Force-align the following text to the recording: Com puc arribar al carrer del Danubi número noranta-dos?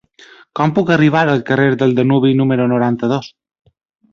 Com 0.59 0.71
puc 0.77 0.87
arribar 0.95 1.21
al 1.35 1.43
carrer 1.49 1.67
del 1.83 1.93
Danubi 1.99 2.33
número 2.41 2.67
noranta-dos? 2.73 3.29